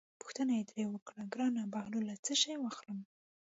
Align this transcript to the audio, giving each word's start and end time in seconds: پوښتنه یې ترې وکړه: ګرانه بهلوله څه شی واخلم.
پوښتنه 0.21 0.51
یې 0.57 0.63
ترې 0.69 0.83
وکړه: 0.89 1.21
ګرانه 1.33 1.63
بهلوله 1.73 2.15
څه 2.25 2.33
شی 2.41 2.53
واخلم. 2.59 2.99